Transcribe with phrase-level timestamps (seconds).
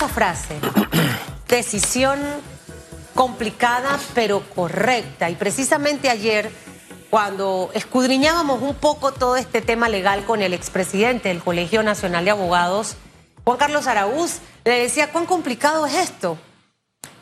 [0.00, 0.58] esa frase.
[1.48, 2.18] Decisión
[3.14, 5.28] complicada pero correcta.
[5.28, 6.50] Y precisamente ayer,
[7.10, 12.30] cuando escudriñábamos un poco todo este tema legal con el expresidente del Colegio Nacional de
[12.30, 12.96] Abogados,
[13.44, 16.38] Juan Carlos Araúz, le decía, ¿cuán complicado es esto?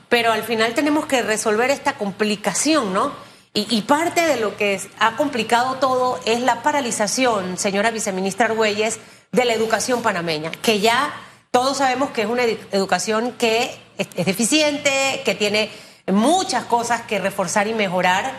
[0.09, 3.13] Pero al final tenemos que resolver esta complicación, ¿no?
[3.55, 9.01] Y, parte de lo que ha complicado todo es la paralización, señora viceministra Argüelles,
[9.33, 11.13] de la educación panameña, que ya
[11.51, 15.71] todos sabemos que es una educación que es, deficiente, que tiene
[16.07, 18.33] muchas cosas que reforzar y mejorar.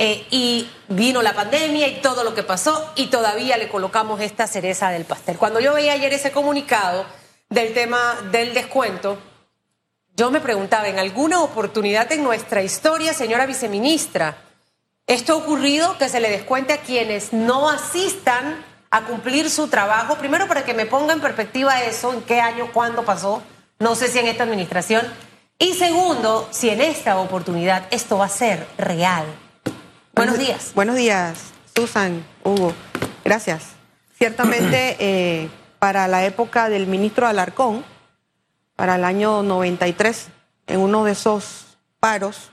[0.00, 4.46] Eh, y vino la pandemia y todo lo que pasó y todavía le colocamos esta
[4.46, 5.36] cereza del pastel.
[5.38, 7.04] Cuando yo veía ayer ese comunicado
[7.48, 9.18] del tema del descuento,
[10.14, 14.36] yo me preguntaba, ¿en alguna oportunidad en nuestra historia, señora viceministra,
[15.08, 20.16] esto ha ocurrido que se le descuente a quienes no asistan a cumplir su trabajo?
[20.16, 23.42] Primero, para que me ponga en perspectiva eso, en qué año, cuándo pasó,
[23.78, 25.06] no sé si en esta administración.
[25.58, 29.24] Y segundo, si en esta oportunidad esto va a ser real.
[30.14, 30.72] Buenos días.
[30.74, 31.38] Buenos días,
[31.74, 32.72] Susan, Hugo.
[33.24, 33.70] Gracias.
[34.16, 35.48] Ciertamente, eh,
[35.78, 37.84] para la época del ministro Alarcón,
[38.76, 40.28] para el año 93,
[40.68, 42.50] en uno de esos paros,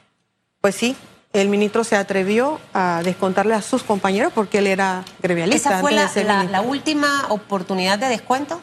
[0.62, 0.96] pues sí,
[1.36, 5.70] el ministro se atrevió a descontarle a sus compañeros porque él era grevialista.
[5.70, 8.62] ¿Esa fue la, última oportunidad de descuento?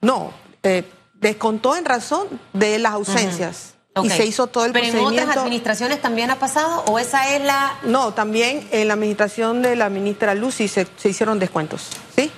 [0.00, 3.74] No, eh, descontó en razón de las ausencias.
[4.02, 7.42] Y se hizo todo el ¿Pero en otras administraciones también ha pasado o esa es
[7.42, 7.76] la...?
[7.82, 12.30] No, también en la administración de la ministra Lucy se, hicieron descuentos, ¿sí?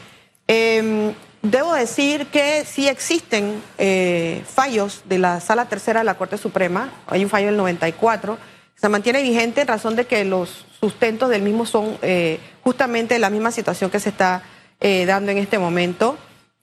[0.47, 6.39] Em, debo decir que sí existen eh, fallos de la Sala Tercera de la Corte
[6.39, 8.39] Suprema, hay un fallo del 94,
[8.81, 13.29] se mantiene vigente en razón de que los sustentos del mismo son eh, justamente la
[13.29, 14.43] misma situación que se está
[14.81, 16.17] eh, dando en este momento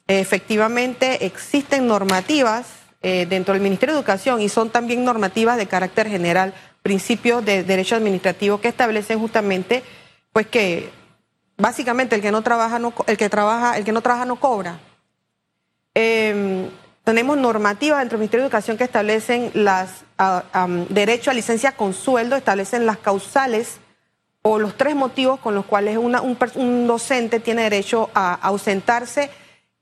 [0.07, 2.65] efectivamente existen normativas
[3.03, 7.63] eh, dentro del Ministerio de Educación y son también normativas de carácter general, principios de
[7.63, 9.83] derecho administrativo que establecen justamente
[10.31, 10.89] pues que
[11.57, 14.79] básicamente el que no trabaja el que trabaja el que no trabaja no cobra.
[17.07, 20.03] Em, tenemos normativas dentro del Ministerio de Educación que establecen las
[20.89, 23.77] derecho a licencia con sueldo, establecen las causales
[24.41, 29.29] o los tres motivos con los cuales un docente tiene derecho a ausentarse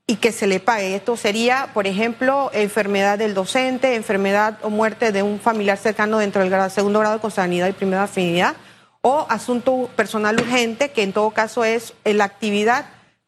[0.06, 0.94] y que se le pague.
[0.94, 6.44] Esto sería, por ejemplo, enfermedad del docente, enfermedad o muerte de un familiar cercano dentro
[6.44, 8.54] del segundo grado de consanguinidad y primera afinidad,
[9.00, 12.86] o asunto personal urgente, que en todo caso es la actividad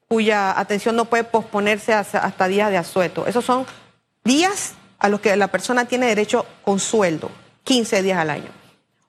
[0.09, 3.27] cuya atención no puede posponerse hasta, hasta días de asueto.
[3.27, 3.67] Esos son
[4.29, 7.31] días a los que la persona tiene derecho con sueldo,
[7.65, 8.51] 15 días al año.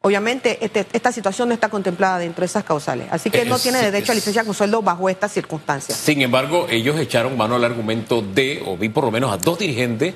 [0.02, 3.80] Obviamente, este, esta situación no está contemplada dentro de esas causales, así que no tiene
[3.80, 5.98] derecho a licencia con sueldo bajo estas circunstancias.
[5.98, 9.60] Sin embargo, ellos echaron mano al argumento de, o vi por lo menos a dos
[9.60, 10.16] dirigentes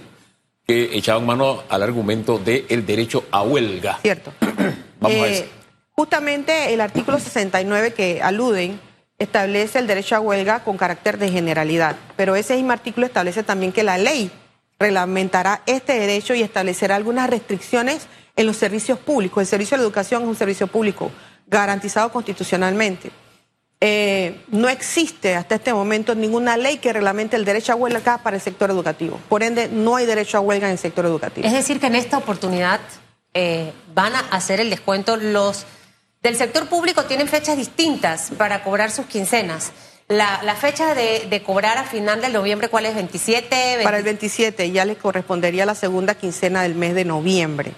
[0.66, 4.00] que echaban mano al argumento del el derecho a huelga.
[4.02, 4.31] Cierto.
[5.02, 5.28] Vamos a.
[5.28, 5.50] Eh,
[5.92, 8.80] justamente el artículo 69 que aluden
[9.19, 13.74] establece el derecho a huelga con carácter de generalidad, pero ese mismo artículo establece también
[13.74, 14.31] que la ley
[14.80, 19.42] reglamentará este derecho y establecerá algunas restricciones en los servicios públicos.
[19.42, 21.12] El servicio de la educación es un servicio público
[21.48, 23.12] garantizado constitucionalmente.
[23.86, 28.38] Eh, no existe hasta este momento ninguna ley que reglamente el derecho a huelga para
[28.38, 29.20] el sector educativo.
[29.28, 31.46] Por ende, no hay derecho a huelga en el sector educativo.
[31.46, 32.80] Es decir, que en esta oportunidad
[33.34, 35.66] eh, van a hacer el descuento los
[36.22, 39.74] del sector público tienen fechas distintas para cobrar sus quincenas.
[40.08, 42.96] La, fecha de, cobrar a final del noviembre, ¿cuál es?
[42.96, 43.84] ¿27?
[43.84, 47.74] Para el 27 ya les correspondería la segunda quincena del mes de noviembre.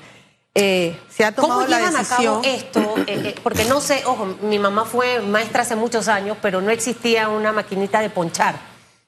[0.53, 2.96] Eh, se ha tomado ¿Cómo llevan a cabo esto?
[3.08, 6.72] Eh, eh, porque no sé, ojo, mi mamá fue maestra hace muchos años, pero no
[6.72, 8.56] existía una maquinita de ponchar.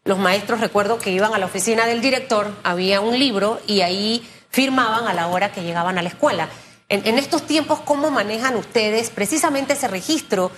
[0.03, 4.27] Los maestros recuerdo que iban a la oficina del director, había un libro y ahí
[4.49, 6.49] firmaban a la hora que llegaban a la escuela.
[6.89, 10.51] en estos tiempos, ¿cómo manejan ustedes precisamente ese registro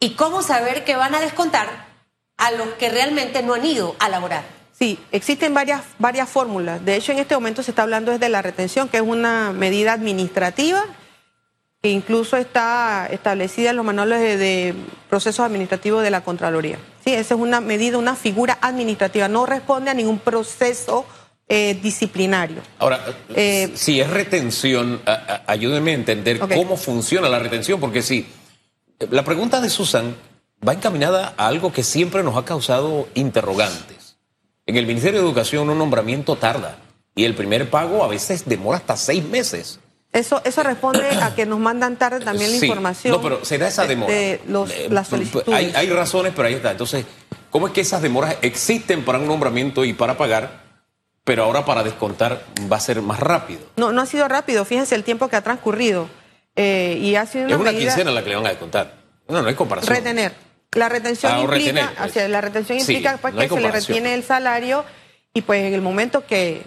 [0.00, 1.95] y cómo saber que van a descontar
[2.36, 4.44] a los que realmente no han ido a laborar?
[4.78, 6.84] Sí, existen varias, varias fórmulas.
[6.84, 9.94] De hecho, en este momento se está hablando desde la retención, que es una medida
[9.94, 10.84] administrativa
[11.82, 14.74] que incluso está establecida en los manuales de,
[15.08, 16.78] procesos administrativos de la Contraloría.
[17.04, 21.06] Sí, esa es una medida, una figura administrativa, no responde a ningún proceso
[21.48, 22.60] eh, disciplinario.
[22.78, 23.00] Ahora,
[23.34, 25.00] eh, si es retención,
[25.46, 28.26] ayúdenme a entender cómo funciona la retención, porque sí,
[29.10, 30.16] la pregunta de Susan
[30.66, 34.16] va encaminada a algo que siempre nos ha causado interrogantes.
[34.66, 36.78] En el Ministerio de Educación un nombramiento tarda
[37.14, 39.80] y el primer pago a veces demora hasta seis meses.
[40.12, 43.12] Eso, eso responde a que nos mandan tarde también la información.
[43.12, 44.12] No, pero será esa demora.
[44.12, 45.48] De los, eh, las solicitudes.
[45.48, 46.70] Hay, hay razones, pero ahí está.
[46.70, 47.04] Entonces,
[47.50, 50.66] ¿cómo es que esas demoras existen para un nombramiento y para pagar?
[51.26, 52.40] pero ahora para descontar
[52.72, 53.58] va a ser más rápido.
[53.74, 56.08] No, no ha sido rápido, fíjense el tiempo que ha transcurrido.
[56.54, 58.94] Eh, y ha sido una es una quincena la que le van a descontar.
[59.28, 59.92] No, no hay comparación.
[59.92, 60.45] Retener.
[60.76, 62.28] La retención ah, implica, pues.
[62.28, 64.84] la retención implica pues, que se le retiene el salario
[65.34, 66.62] y pues en el momento que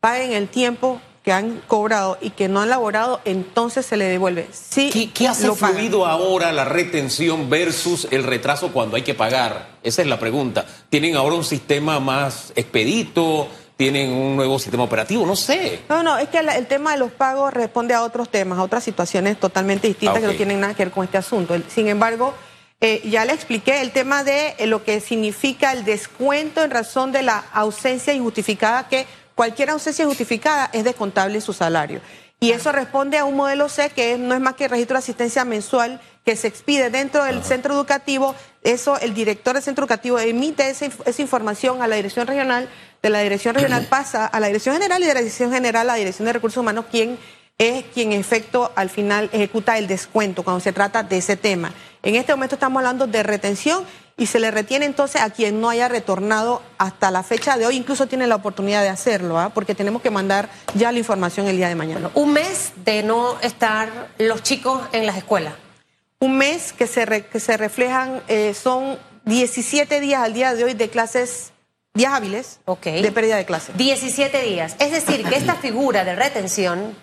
[0.00, 4.48] paguen el tiempo que han cobrado y que no han laborado, entonces se le devuelve.
[4.50, 9.68] Sí, ¿Qué, hace fluido ahora la retención versus el retraso cuando hay que pagar?
[9.82, 10.64] Esa es la pregunta.
[10.88, 13.48] ¿Tienen ahora un sistema más expedito?
[13.76, 15.26] ¿Tienen un nuevo sistema operativo?
[15.26, 15.82] No sé.
[15.88, 18.82] No, no, es que el, tema de los pagos responde a otros temas, a otras
[18.82, 21.54] situaciones totalmente distintas ah, que no tienen nada que ver con este asunto.
[21.68, 22.34] Sin embargo,
[22.80, 27.10] eh, ya le expliqué el tema de eh, lo que significa el descuento en razón
[27.10, 32.00] de la ausencia injustificada que cualquier ausencia justificada es descontable en su salario.
[32.40, 35.00] Y eso responde a un modelo C que no es más que el registro de
[35.00, 38.34] asistencia mensual que se expide dentro del centro educativo.
[38.62, 40.86] Eso, el director del centro educativo emite esa,
[41.20, 42.68] información a la dirección regional,
[43.02, 45.94] de la dirección regional pasa a la dirección general y de la dirección general a
[45.94, 47.18] la dirección de recursos humanos, quien
[47.58, 51.72] es quien en efecto al final ejecuta el descuento cuando se trata de ese tema.
[52.02, 53.84] En este momento estamos hablando de retención
[54.16, 57.76] y se le retiene entonces a quien no haya retornado hasta la fecha de hoy,
[57.76, 59.50] incluso tiene la oportunidad de hacerlo, ¿ah?
[59.52, 62.10] porque tenemos que mandar ya la información el día de mañana.
[62.14, 65.54] un mes de no estar los chicos en las escuelas.
[66.20, 70.74] Un mes que se, que se reflejan, eh, son 17 días al día de hoy
[70.74, 71.52] de clases,
[71.94, 73.76] días hábiles de pérdida de clases.
[73.76, 74.74] 17 días.
[74.80, 76.96] Es decir, que esta figura de retención,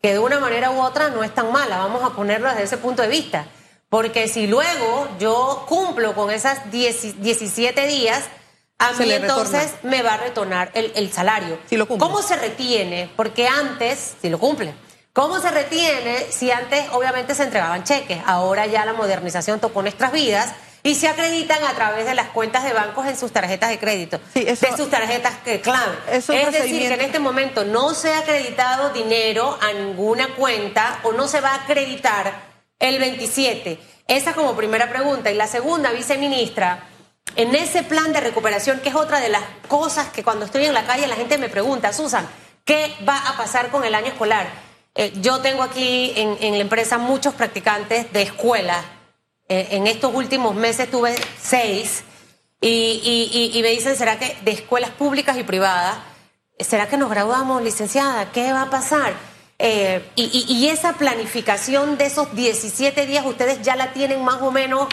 [0.00, 2.76] que de una manera u otra no es tan mala, vamos a ponerlo desde ese
[2.78, 3.46] punto de vista
[3.88, 8.24] porque si luego yo cumplo con esas 17 días,
[8.78, 11.58] a mí entonces me va a retornar el, salario.
[11.68, 13.10] Si lo ¿Cómo se retiene?
[13.16, 14.74] Porque antes, si lo cumple,
[15.12, 18.20] ¿cómo se retiene si antes obviamente se entregaban cheques?
[18.26, 20.52] Ahora ya la modernización tocó nuestras vidas
[20.82, 24.20] y se acreditan a través de las cuentas de bancos en sus tarjetas de crédito,
[24.34, 25.96] de sus tarjetas clave.
[26.12, 31.12] es decir, que en este momento no se ha acreditado dinero a ninguna cuenta o
[31.12, 32.48] no se va a acreditar
[32.78, 33.78] el 27.
[34.06, 35.30] Esa como primera pregunta.
[35.30, 36.84] Y la segunda, viceministra,
[37.36, 40.74] en ese plan de recuperación, que es otra de las cosas que cuando estoy en
[40.74, 42.26] la calle la gente me pregunta, Susan,
[42.64, 44.48] ¿qué va a pasar con el año escolar?
[44.94, 48.82] Eh, yo tengo aquí en, la empresa muchos practicantes de escuela.
[49.48, 52.04] Eh, en estos últimos meses tuve seis
[52.60, 55.98] y, y me dicen, ¿será que de escuelas públicas y privadas?
[56.58, 58.32] ¿Será que nos graduamos, licenciada?
[58.32, 59.14] ¿Qué va a pasar?
[59.60, 64.88] Eh, y, esa planificación de esos 17 días, ustedes ya la tienen más o menos,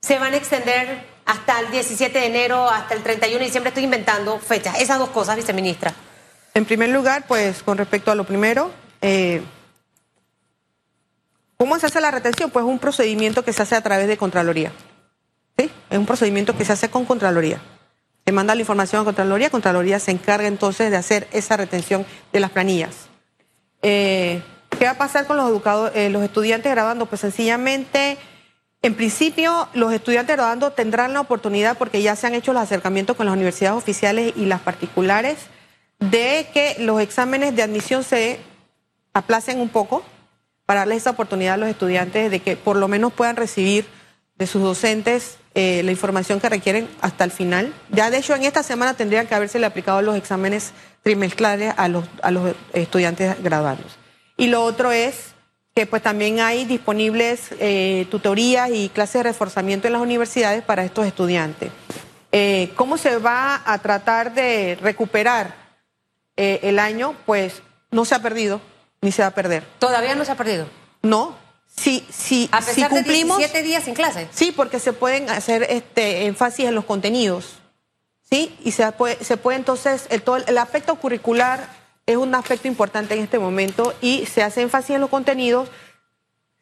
[0.00, 3.84] se van a extender hasta el 17 de enero, hasta el 31 de diciembre, estoy
[3.84, 4.80] inventando fechas.
[4.80, 5.94] Esas dos cosas, viceministra.
[6.54, 9.42] En primer lugar, pues con respecto a lo primero, eh,
[11.70, 12.50] ¿cómo se hace la retención?
[12.50, 14.72] Pues un procedimiento que se hace a través de Contraloría.
[15.56, 15.70] ¿Sí?
[15.88, 17.60] Es un procedimiento que se hace con Contraloría.
[18.26, 22.40] Se manda la información a Contraloría, Contraloría se encarga entonces de hacer esa retención de
[22.40, 23.08] las planillas.
[23.82, 24.42] Eh,
[24.76, 27.06] ¿Qué va a pasar con los, educados, eh, los estudiantes graduando?
[27.06, 28.18] Pues sencillamente,
[28.82, 33.16] en principio, los estudiantes graduando tendrán la oportunidad, porque ya se han hecho los acercamientos
[33.16, 35.38] con las universidades oficiales y las particulares,
[36.00, 38.40] de que los exámenes de admisión se
[39.14, 40.02] aplacen un poco
[40.70, 43.86] para darles esa oportunidad a los estudiantes de que por lo menos puedan recibir
[44.36, 47.74] de sus docentes eh, la información que requieren hasta el final.
[47.90, 50.72] Ya de hecho en esta semana tendrían que haberse aplicado los exámenes
[51.02, 53.98] trimestrales a los, a los estudiantes graduados.
[54.36, 55.34] Y lo otro es
[55.74, 60.84] que pues también hay disponibles eh, tutorías y clases de reforzamiento en las universidades para
[60.84, 61.72] estos estudiantes.
[62.30, 65.52] Eh, ¿Cómo se va a tratar de recuperar
[66.36, 67.16] eh, el año?
[67.26, 67.60] Pues
[67.90, 68.60] no se ha perdido,
[69.00, 69.64] ni se va a perder.
[69.78, 70.66] ¿Todavía no se ha perdido?
[71.02, 71.36] No.
[71.76, 74.28] Si, si, a pesar si cumplimos, de 17 días sin clase.
[74.32, 77.60] Sí, porque se pueden hacer este énfasis en los contenidos.
[78.30, 78.56] ¿sí?
[78.64, 81.68] Y se puede, se puede entonces, el, todo, el aspecto curricular
[82.06, 85.68] es un aspecto importante en este momento y se hace énfasis en los contenidos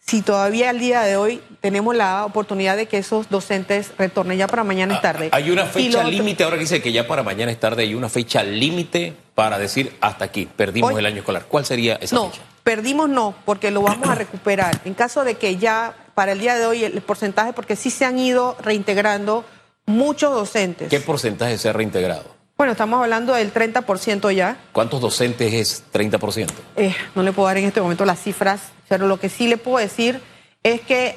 [0.09, 4.47] si todavía al día de hoy tenemos la oportunidad de que esos docentes retornen ya
[4.47, 5.29] para mañana es tarde.
[5.31, 7.95] Ah, hay una fecha límite, ahora que dice que ya para mañana es tarde, hay
[7.95, 11.45] una fecha límite para decir hasta aquí, perdimos el año escolar.
[11.47, 12.43] ¿Cuál sería esa no, fecha?
[12.65, 14.81] Perdimos no, porque lo vamos a recuperar.
[14.87, 18.07] En caso de que ya para el día de hoy el porcentaje, porque sí se
[18.07, 19.45] han ido reintegrando
[19.85, 20.88] muchos docentes.
[20.88, 22.38] ¿Qué porcentaje se ha reintegrado?
[22.59, 24.57] Bueno, estamos hablando del 30% ya.
[24.73, 26.49] ¿Cuántos docentes es 30%?
[26.75, 29.59] Eh, no le puedo dar en este momento las cifras, pero lo que sí le
[29.59, 30.21] puedo decir
[30.65, 31.17] es que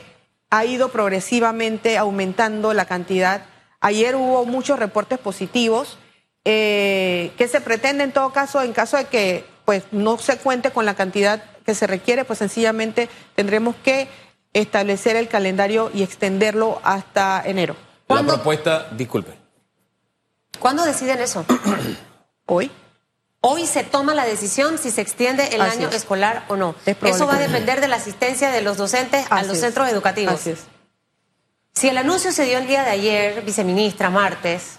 [0.51, 3.41] ha ido progresivamente aumentando la cantidad.
[3.79, 5.97] Ayer hubo muchos reportes positivos
[6.45, 10.69] eh, que se pretende en todo caso, en caso de que pues no se cuente
[10.69, 14.09] con la cantidad que se requiere, pues sencillamente tendremos que
[14.53, 17.75] establecer el calendario y extenderlo hasta enero.
[18.09, 19.40] La propuesta, disculpe.
[20.61, 21.43] ¿Cuándo deciden eso?
[22.45, 22.71] Hoy.
[23.41, 26.75] Hoy se toma la decisión si se extiende el año escolar o no.
[26.85, 30.41] Eso va a depender de la asistencia de los docentes a los centros educativos.
[31.73, 34.77] Si el anuncio se dio el día de ayer, viceministra, martes,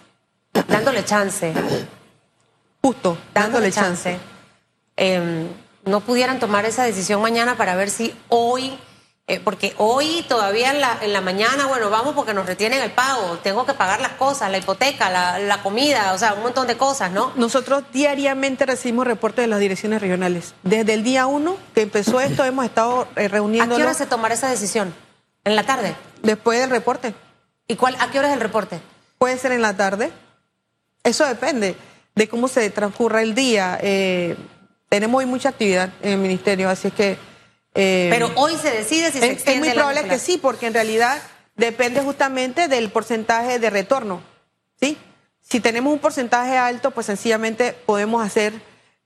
[0.68, 1.52] dándole chance.
[2.80, 4.18] Justo, dándole, chance.
[4.94, 5.48] Em,
[5.84, 8.78] no pudieran tomar esa decisión mañana para ver si hoy
[9.28, 13.64] eh, porque hoy todavía en la, mañana, bueno, vamos porque nos retienen el pago, tengo
[13.64, 17.32] que pagar las cosas, la hipoteca, la, comida, o sea, un montón de cosas, ¿no?
[17.36, 20.54] Nosotros diariamente recibimos reportes de las direcciones regionales.
[20.64, 23.74] Desde el día uno que empezó esto, hemos estado eh, reuniendo.
[23.74, 24.92] ¿A qué hora se tomará esa decisión?
[25.44, 25.94] ¿En la tarde?
[26.22, 27.14] Después del reporte.
[27.68, 28.80] ¿Y cuál, a qué hora es el reporte?
[29.18, 30.10] Puede ser en la tarde.
[31.04, 31.76] Eso depende
[32.16, 33.78] de cómo se transcurra el día.
[33.80, 34.36] Eh,
[34.88, 37.31] tenemos hoy mucha actividad en el ministerio, así es que
[37.74, 39.68] eh, Pero hoy se decide si se extiende.
[39.68, 41.22] Es muy probable que sí, porque en realidad
[41.56, 44.22] depende justamente del porcentaje de retorno.
[44.80, 44.96] ¿sí?
[45.40, 48.54] Si tenemos un porcentaje alto, pues sencillamente podemos hacer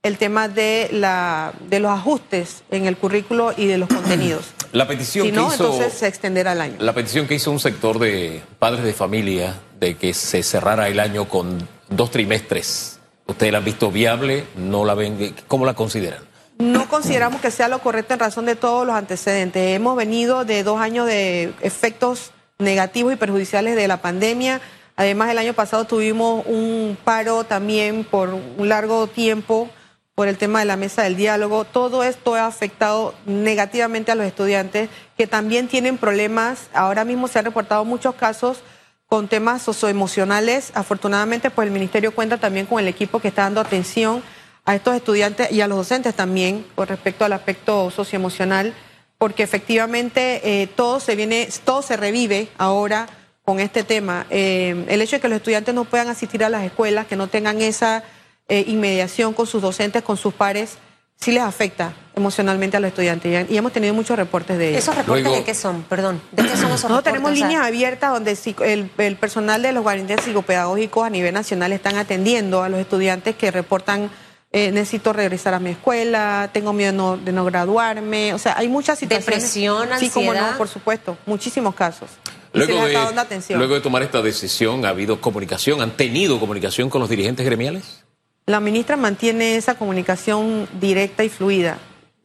[0.03, 4.45] el tema de, la, de los ajustes en el currículo y de los contenidos.
[4.73, 6.75] La petición si no, entonces se extenderá el año.
[6.79, 10.99] La petición que hizo un sector de padres de familia de que se cerrara el
[10.99, 14.45] año con dos trimestres, ¿ustedes la han visto viable?
[14.57, 15.33] ¿No la ven?
[15.47, 16.19] ¿Cómo la consideran?
[16.57, 19.75] No consideramos que sea lo correcto en razón de todos los antecedentes.
[19.75, 24.59] Hemos venido de dos años de efectos negativos y perjudiciales de la pandemia.
[24.95, 29.69] Además, el año pasado tuvimos un paro también por un largo tiempo
[30.15, 31.63] por el tema de la mesa del diálogo.
[31.63, 36.69] Todo esto ha afectado negativamente a los estudiantes que también tienen problemas.
[36.73, 38.61] Ahora mismo se han reportado muchos casos
[39.05, 40.71] con temas socioemocionales.
[40.73, 44.23] Afortunadamente, pues el ministerio cuenta también con el equipo que está dando atención
[44.67, 48.73] a estos estudiantes y a los docentes también con respecto al aspecto socioemocional,
[49.17, 53.07] porque efectivamente eh, todo se viene, todo se revive ahora
[53.45, 54.27] con este tema.
[54.29, 57.29] Eh, el hecho de que los estudiantes no puedan asistir a las escuelas, que no
[57.29, 58.03] tengan esa
[58.49, 60.77] eh, inmediación con sus docentes, con sus pares,
[61.15, 64.83] sí les afecta emocionalmente a los estudiantes y hemos tenido muchos reportes de ellos.
[64.83, 65.83] ¿Esos reportes de qué son?
[65.83, 69.81] Perdón, ¿de qué son esos no, tenemos líneas abiertas donde el, el, personal de los
[69.81, 74.11] guardianes psicopedagógicos a nivel nacional están atendiendo a los estudiantes que reportan
[74.51, 78.97] eh, necesito regresar a mi escuela, tengo miedo de no, graduarme, o sea, hay muchas
[78.99, 79.25] situaciones.
[79.25, 79.99] Depresión, ansiedad.
[79.99, 82.09] Sí, como no, por supuesto, muchísimos casos.
[82.53, 85.81] Luego de, luego de tomar esta decisión, ¿ha habido comunicación?
[85.81, 88.03] ¿Han tenido comunicación con los dirigentes gremiales?
[88.45, 91.77] La ministra mantiene esa comunicación directa y fluida.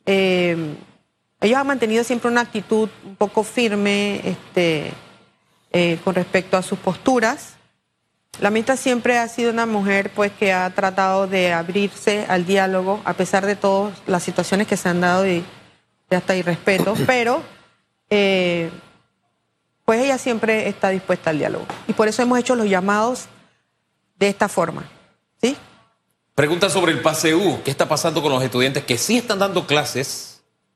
[0.06, 0.56] Eh,
[1.40, 4.92] ellos han mantenido siempre una actitud un poco firme este,
[5.72, 7.51] eh, con respecto a sus posturas.
[8.40, 13.00] La ministra siempre ha sido una mujer pues que ha tratado de abrirse al diálogo
[13.04, 15.44] a pesar de todas las situaciones que se han dado y
[16.08, 17.42] de hasta irrespeto, pero
[18.10, 18.70] eh,
[19.84, 23.26] pues ella siempre está dispuesta al diálogo y por eso hemos hecho los llamados
[24.16, 24.84] de esta forma,
[25.40, 25.56] ¿sí?
[26.34, 30.31] Pregunta sobre el PASEU, ¿qué está pasando con los estudiantes que sí están dando clases?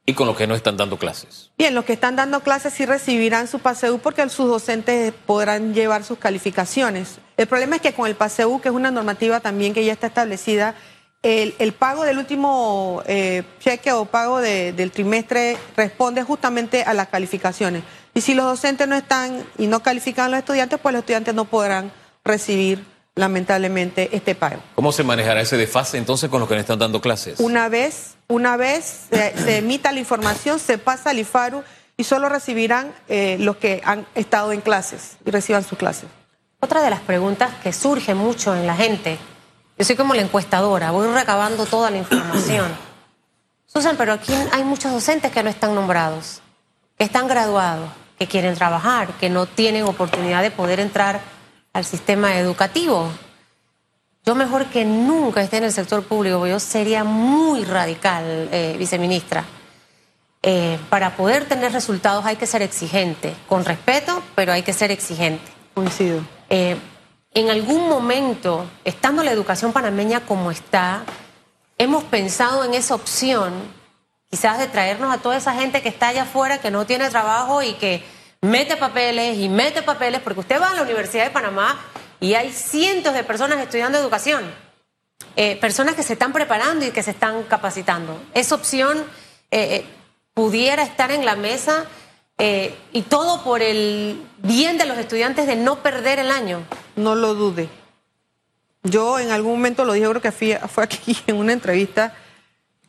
[0.06, 1.50] Y con los que no están dando clases.
[1.58, 6.04] Bien, los que están dando clases sí recibirán su PASEU porque sus docentes podrán llevar
[6.04, 7.18] sus calificaciones.
[7.36, 10.06] El problema es que con el PASEU, que es una normativa también que ya está
[10.06, 10.76] establecida,
[11.22, 17.82] el, pago del último eh, cheque o pago del trimestre responde justamente a las calificaciones.
[18.14, 21.34] Y si los docentes no están y no califican a los estudiantes, pues los estudiantes
[21.34, 21.90] no podrán
[22.24, 22.84] recibir
[23.16, 24.62] lamentablemente este pago.
[24.74, 27.40] ¿Cómo se manejará ese desfase entonces con los que no están dando clases?
[27.40, 31.64] Una vez, una vez se, emita la información, se pasa al IFARU
[31.96, 36.10] y solo recibirán eh, los que han estado en clases y reciban sus clases.
[36.60, 39.18] Otra de las preguntas que surge mucho en la gente,
[39.78, 42.70] yo soy como la encuestadora, voy recabando toda la información.
[43.66, 46.42] Susan, pero aquí hay muchos docentes que no están nombrados,
[46.98, 51.20] que están graduados, que quieren trabajar, que no tienen oportunidad de poder entrar
[51.76, 53.10] al sistema educativo.
[54.24, 59.44] Yo mejor que nunca esté en el sector público, yo sería muy radical, eh, viceministra.
[60.42, 64.90] Eh, para poder tener resultados hay que ser exigente, con respeto, pero hay que ser
[64.90, 65.44] exigente.
[65.74, 66.22] Coincido.
[66.48, 66.78] Eh,
[67.34, 71.02] en algún momento, estando la educación panameña como está,
[71.76, 73.52] hemos pensado en esa opción,
[74.30, 77.62] quizás de traernos a toda esa gente que está allá afuera, que no tiene trabajo
[77.62, 78.02] y que
[78.40, 81.78] mete papeles y mete papeles, porque usted va a la Universidad de Panamá
[82.20, 84.44] y hay cientos de personas estudiando educación,
[85.36, 88.20] eh, personas que se están preparando y que se están capacitando.
[88.34, 88.98] Esa opción
[89.50, 89.84] eh, eh,
[90.34, 91.84] pudiera estar en la mesa
[92.92, 96.60] y todo por el bien de los estudiantes de no perder el año.
[96.94, 97.70] No lo dude.
[98.82, 102.14] Yo en algún momento lo dije, creo que fue aquí en una entrevista,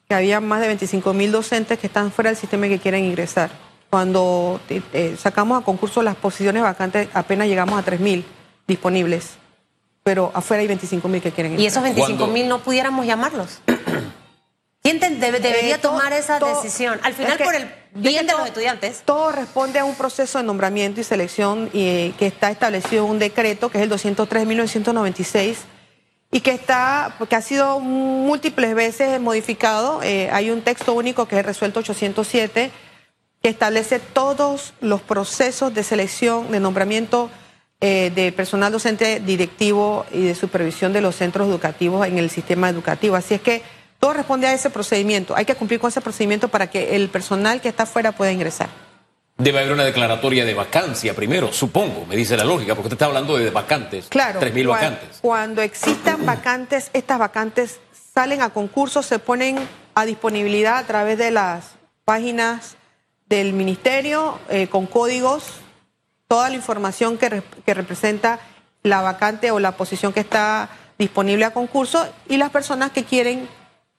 [0.09, 3.05] que había más de 25 mil docentes que están fuera del sistema y que quieren
[3.05, 3.66] ingresar.
[3.89, 8.24] Cuando eh, sacamos a concurso las posiciones vacantes, apenas llegamos a 3.000
[8.67, 9.38] disponibles.
[10.03, 11.63] pero afuera hay 25 mil que quieren entrar.
[11.63, 13.60] ¿Y esos 25 mil no pudiéramos llamarlos?
[14.82, 17.00] ¿Quién debería eh, tomar esa decisión?
[17.03, 19.01] Al final, por el bien de los estudiantes.
[19.03, 23.70] Todo responde a un proceso de nombramiento y selección que está establecido en un decreto,
[23.70, 25.58] que es el 203 de 1996,
[26.32, 30.01] y que, está, que ha sido múltiples veces modificado.
[30.03, 32.72] Eh, hay un texto único que es el resuelto 807,
[33.41, 37.29] que establece todos los procesos de selección, de nombramiento
[37.79, 42.70] eh, de personal docente directivo y de supervisión de los centros educativos en el sistema
[42.70, 43.15] educativo.
[43.15, 43.62] Así es que
[44.00, 45.36] todo responde a ese procedimiento.
[45.36, 48.70] Hay que cumplir con ese procedimiento para que el personal que está afuera pueda ingresar.
[49.38, 53.06] Debe haber una declaratoria de vacancia primero, supongo, me dice la lógica, porque usted está
[53.06, 54.08] hablando de vacantes.
[54.10, 54.39] Claro.
[54.39, 55.20] 3.000 vacantes.
[55.22, 57.79] Cuando existan vacantes, estas vacantes
[58.15, 59.60] salen a concurso, se ponen
[59.94, 62.76] a disponibilidad a través de las páginas
[63.29, 65.43] del ministerio eh, con códigos,
[66.27, 68.39] toda la información que, que representa
[68.84, 73.48] la vacante o la posición que está disponible a concurso y las personas que quieren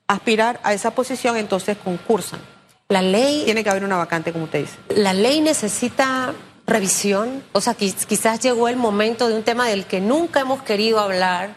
[0.06, 2.40] aspirar a esa posición, entonces concursan.
[2.88, 3.42] La ley...
[3.44, 4.76] Tiene que haber una vacante, como usted dice.
[4.88, 6.32] La ley necesita
[6.66, 10.98] revisión, o sea, quizás llegó el momento de un tema del que nunca hemos querido
[10.98, 11.54] hablar,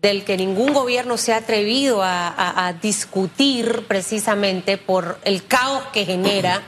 [0.00, 6.62] del que ningún gobierno se ha atrevido a, discutir precisamente por el caos que genera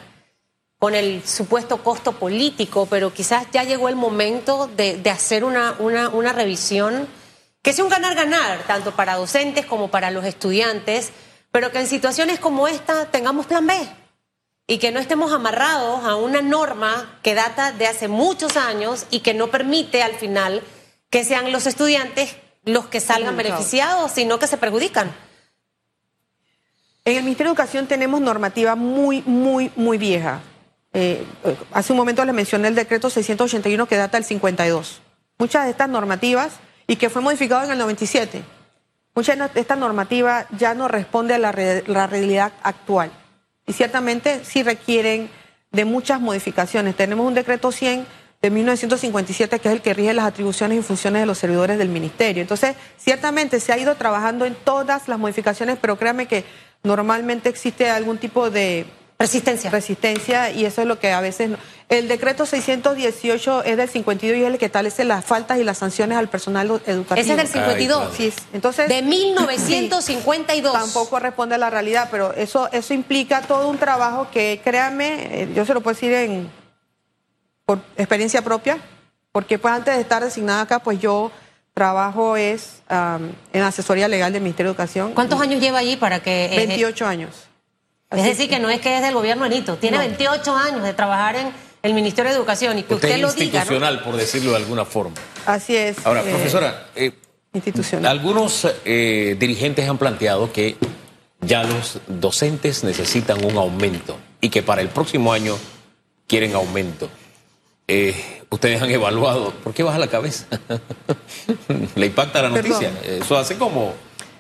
[0.78, 7.08] con el supuesto costo político, pero quizás ya llegó el momento de, hacer una, revisión
[7.62, 11.12] que sea un ganar-ganar, tanto para docentes como para los estudiantes,
[11.50, 13.74] pero que en situaciones como esta tengamos plan B
[14.66, 19.20] y que no estemos amarrados a una norma que data de hace muchos años y
[19.20, 20.62] que no permite al final
[21.08, 25.12] que sean los estudiantes los que salgan beneficiados, sino que se perjudican.
[27.04, 30.40] En el Ministerio de Educación tenemos normativa muy, muy, muy vieja.
[30.92, 31.24] Eh,
[31.72, 35.00] hace un momento les mencioné el decreto 681 que data del 52.
[35.38, 36.54] Muchas de estas normativas
[36.86, 38.42] y que fue modificado en el 97.
[39.14, 43.10] Mucha de esta normativa ya no responde a la, realidad actual
[43.66, 45.28] y ciertamente sí requieren
[45.70, 46.96] de muchas modificaciones.
[46.96, 48.06] Tenemos un decreto 100
[48.42, 51.88] de 1957 que es el que rige las atribuciones y funciones de los servidores del
[51.88, 52.42] ministerio.
[52.42, 56.44] Entonces, ciertamente se ha ido trabajando en todas las modificaciones, pero créame que
[56.82, 58.84] normalmente existe algún tipo de
[59.22, 59.70] Resistencia.
[59.70, 61.50] Resistencia, y eso es lo que a veces...
[61.88, 65.78] El decreto 618 es del 52 y es el que establece las faltas y las
[65.78, 67.14] sanciones al personal educativo.
[67.14, 68.14] Ese es del 52.
[68.16, 68.88] Sí, entonces...
[68.88, 70.72] De 1952.
[70.72, 75.48] tampoco responde a la realidad, pero eso, eso implica todo un trabajo que, créanme, eh,
[75.54, 76.50] yo se lo puedo decir en,
[77.64, 78.78] por experiencia propia,
[79.32, 81.30] porque pues antes de estar designada acá, pues yo
[81.74, 85.12] trabajo es en asesoría legal del Ministerio de Educación.
[85.14, 86.52] ¿Cuántos años lleva allí para que...
[86.54, 87.48] 28 eh, años
[88.16, 91.36] es decir, que no es que es del gobierno Enito, tiene 28 años de trabajar
[91.36, 93.60] en el Ministerio de Educación y que usted, lo diga.
[93.60, 95.16] institucional, por decirlo de alguna forma.
[95.46, 96.04] Así es.
[96.04, 97.12] Ahora, eh, profesora, eh,
[97.52, 98.10] institucional.
[98.10, 100.76] algunos eh, dirigentes han planteado que
[101.40, 105.56] ya los docentes necesitan un aumento y que para el próximo año
[106.26, 107.08] quieren aumento.
[108.50, 110.46] Ustedes han evaluado, ¿por qué baja la cabeza?
[111.94, 112.90] ¿Le impacta la noticia?
[113.04, 113.94] Eso hace como...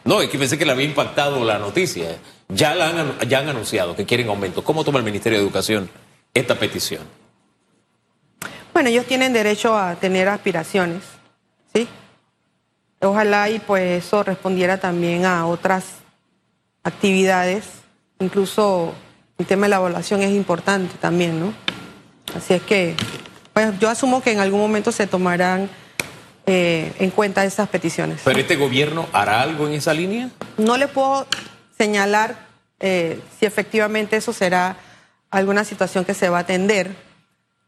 [0.04, 2.16] No, es que pensé que le había impactado la noticia.
[2.48, 4.64] Ya, han, ya han anunciado que quieren aumento.
[4.64, 5.88] ¿Cómo toma el Ministerio de Educación
[6.34, 7.02] esta petición?
[8.72, 11.02] Bueno, ellos tienen derecho a tener aspiraciones,
[11.74, 11.86] ¿sí?
[13.00, 15.84] Ojalá y pues eso respondiera también a otras
[16.82, 17.64] actividades.
[18.18, 18.94] Incluso
[19.38, 21.52] el tema de la evaluación es importante también, ¿no?
[22.34, 22.94] Así es que,
[23.52, 25.68] pues yo asumo que en algún momento se tomarán
[26.46, 28.20] eh, en cuenta esas peticiones.
[28.24, 30.30] ¿Pero este gobierno hará algo en esa línea?
[30.58, 31.26] No le puedo
[31.76, 32.36] señalar
[32.80, 34.76] eh, si efectivamente eso será
[35.30, 36.96] alguna situación que se va a atender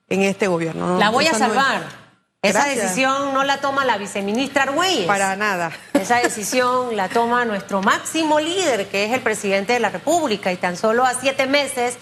[0.09, 0.99] en este gobierno.
[0.99, 2.05] La voy a salvar.
[2.43, 5.07] Esa decisión no la toma la viceministra Argüelles.
[5.07, 5.73] Para nada.
[5.95, 10.57] Esa decisión la toma nuestro máximo líder, que es el presidente de la República, y
[10.57, 11.97] tan solo a siete meses,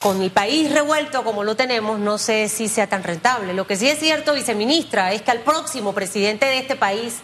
[0.00, 3.52] con el país revuelto como lo tenemos, no sé si sea tan rentable.
[3.52, 7.18] Lo que sí es cierto, viceministra, es que al próximo presidente de este país,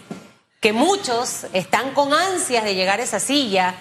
[0.61, 3.75] que muchos están con ansias de llegar a esa silla,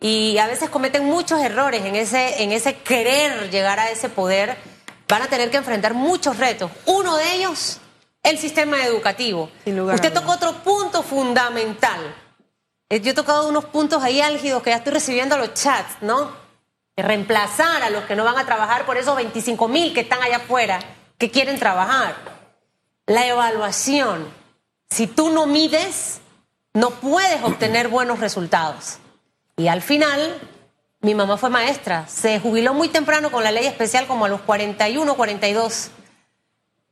[0.00, 4.56] y a veces cometen muchos errores en ese, en ese querer llegar a ese poder,
[5.08, 6.70] van a tener que enfrentar muchos retos.
[6.86, 7.78] Uno de ellos,
[8.22, 9.48] el sistema educativo.
[9.64, 12.14] Usted tocó otro punto fundamental.
[12.88, 16.43] Eh, yo he tocado unos puntos ahí álgidos que ya estoy recibiendo los chats, ¿no?
[16.96, 20.36] Reemplazar a los que no van a trabajar por esos 25 mil que están allá
[20.36, 20.78] afuera,
[21.18, 22.14] que quieren trabajar.
[23.06, 24.28] La evaluación.
[24.90, 26.20] Si tú no mides,
[26.72, 28.98] no puedes obtener buenos resultados.
[29.56, 30.40] Y al final,
[31.00, 34.40] mi mamá fue maestra, se jubiló muy temprano con la ley especial, como a los
[34.40, 35.90] 41, 42,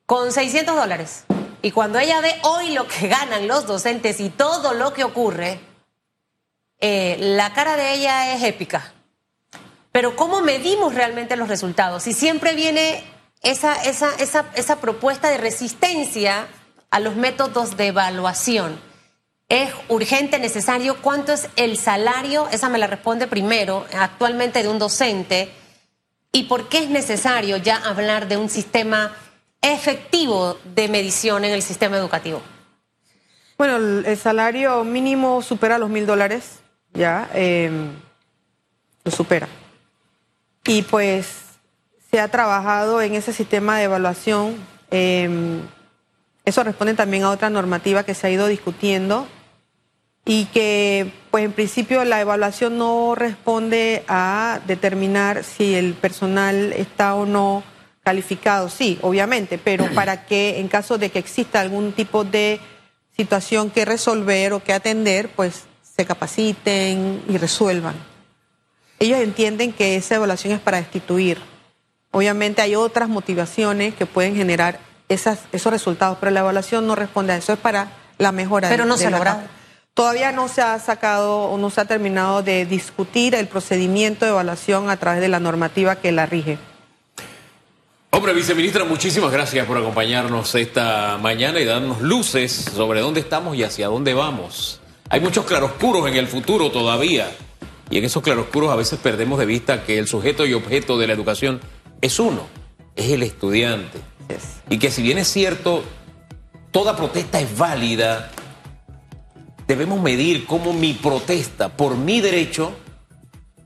[0.06, 1.24] con 600 dólares.
[1.62, 5.60] Y cuando ella ve hoy lo que ganan los docentes y todo lo que ocurre,
[6.78, 8.92] eh, la cara de ella es épica.
[9.92, 12.02] Pero ¿cómo medimos realmente los resultados?
[12.02, 13.04] Si siempre viene
[13.42, 16.46] esa, esa, esa, esa propuesta de resistencia
[16.90, 18.78] a los métodos de evaluación.
[19.48, 20.96] ¿Es urgente, necesario?
[21.02, 22.48] ¿Cuánto es el salario?
[22.50, 25.50] Esa me la responde primero, actualmente de un docente.
[26.32, 29.14] ¿Y por qué es necesario ya hablar de un sistema
[29.60, 32.42] efectivo de medición en el sistema educativo?
[33.58, 36.60] Bueno, el salario mínimo supera los mil dólares,
[36.94, 37.92] ya, em,
[39.04, 39.48] lo supera.
[40.64, 41.26] Y pues
[42.10, 44.56] se ha trabajado en ese sistema de evaluación.
[44.90, 45.60] Em,
[46.44, 49.26] eso responde también a otra normativa que se ha ido discutiendo
[50.24, 57.14] y que pues en principio la evaluación no responde a determinar si el personal está
[57.14, 57.64] o no
[58.04, 62.60] calificado, sí, obviamente, pero para que en caso de que exista algún tipo de
[63.16, 68.11] situación que resolver o que atender, pues se capaciten y resuelvan.
[69.02, 71.38] Ellos entienden que esa evaluación es para destituir.
[72.12, 77.32] Obviamente hay otras motivaciones que pueden generar esas, esos resultados, pero la evaluación no responde
[77.32, 77.88] a eso, es para
[78.18, 78.68] la mejora.
[78.68, 79.48] Pero no se logra.
[79.92, 84.30] Todavía no se ha sacado o no se ha terminado de discutir el procedimiento de
[84.30, 86.58] evaluación a través de la normativa que la rige.
[88.10, 93.64] Hombre, viceministra, muchísimas gracias por acompañarnos esta mañana y darnos luces sobre dónde estamos y
[93.64, 94.80] hacia dónde vamos.
[95.08, 97.28] Hay muchos claroscuros en el futuro todavía
[97.92, 101.06] y en esos claroscuros a veces perdemos de vista que el sujeto y objeto de
[101.06, 101.60] la educación
[102.00, 102.46] es uno,
[102.96, 103.98] es el estudiante.
[104.70, 105.84] Y que si bien es cierto,
[106.70, 108.30] toda protesta es válida,
[109.68, 112.72] debemos medir cómo mi protesta por mi derecho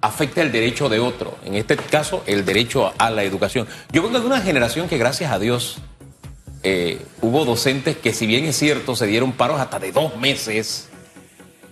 [0.00, 3.68] afecta el derecho de otro, en este caso el derecho a la educación.
[3.92, 5.76] Yo vengo de una generación que gracias a Dios
[6.64, 10.88] eh, hubo docentes que si bien es cierto se dieron paros hasta de dos meses,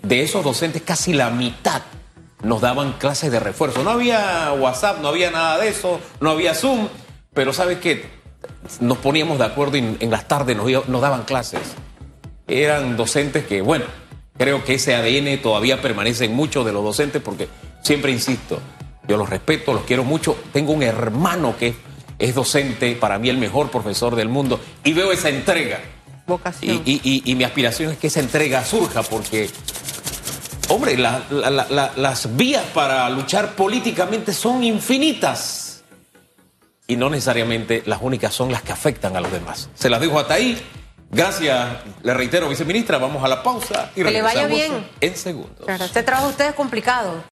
[0.05, 1.83] de esos docentes casi la mitad
[2.45, 3.83] nos daban clases de refuerzo.
[3.83, 6.89] No había WhatsApp, no había nada de eso, no había Zoom,
[7.33, 8.09] pero ¿sabes qué?
[8.81, 11.61] Nos poníamos de acuerdo y en las tardes nos, nos daban clases.
[12.47, 13.85] Eran docentes que, bueno,
[14.37, 17.49] Creo que ese ADN todavía permanece en muchos de los docentes porque
[17.83, 18.61] siempre insisto,
[19.07, 20.37] yo los respeto, los quiero mucho.
[20.53, 21.75] Tengo un hermano que
[22.19, 25.81] es docente, para mí el mejor profesor del mundo, y veo esa entrega.
[26.27, 26.83] Vocación.
[26.85, 29.51] Y, mi aspiración es que esa entrega surja porque,
[30.75, 35.83] hombre, las vías para luchar políticamente son infinitas.
[36.87, 39.71] Y no necesariamente las únicas son las que afectan a los demás.
[39.75, 40.61] Se las dejo hasta ahí.
[41.11, 41.69] Gracias,
[42.03, 42.99] le reitero, viceministra.
[42.99, 44.87] Vamos a la pausa y que le vaya bien.
[45.01, 45.69] en segundos.
[45.69, 47.23] Este trabajo usted es complicado.